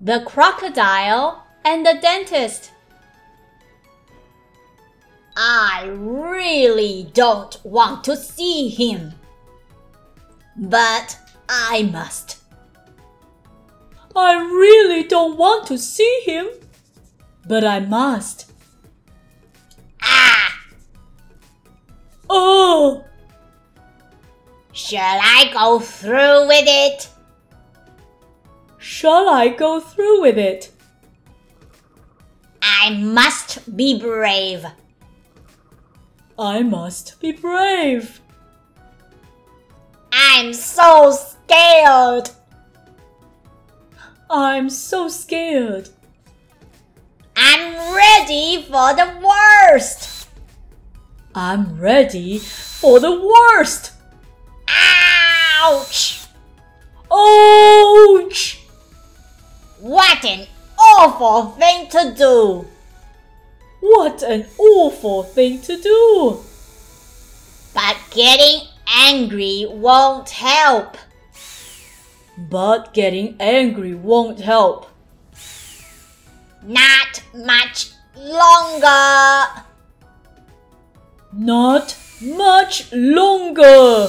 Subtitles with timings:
[0.00, 2.70] The Crocodile and the Dentist.
[5.36, 9.14] I really don't want to see him.
[10.56, 12.38] But I must.
[14.14, 16.48] I really don't want to see him,
[17.46, 18.50] but I must.
[20.02, 20.58] Ah!
[22.30, 23.04] Oh!
[24.72, 27.08] Shall I go through with it?
[28.88, 30.70] Shall I go through with it?
[32.62, 34.64] I must be brave.
[36.38, 38.20] I must be brave.
[40.12, 42.30] I'm so scared.
[44.30, 45.88] I'm so scared.
[47.34, 50.28] I'm ready for the worst.
[51.34, 53.94] I'm ready for the worst.
[54.68, 56.28] Ouch!
[57.10, 58.65] Ouch!
[59.86, 62.66] What an awful thing to do.
[63.78, 66.40] What an awful thing to do.
[67.72, 70.96] But getting angry won't help.
[72.36, 74.90] But getting angry won't help.
[76.64, 79.62] Not much longer.
[81.32, 84.08] Not much longer.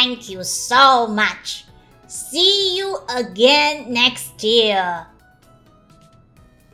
[0.00, 1.66] Thank you so much.
[2.06, 5.06] See you again next year.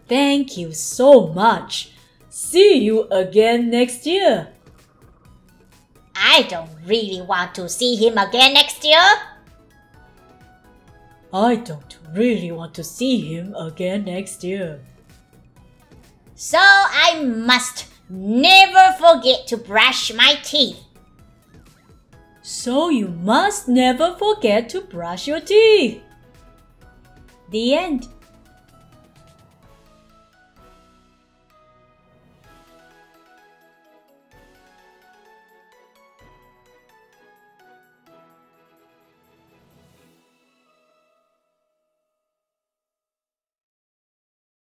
[0.06, 1.90] Thank you so much.
[2.30, 4.48] See you again next year.
[6.14, 9.06] I don't really want to see him again next year.
[11.32, 14.78] I don't really want to see him again next year.
[16.36, 20.86] So I must never forget to brush my teeth.
[22.48, 26.00] So you must never forget to brush your teeth.
[27.50, 28.06] The end.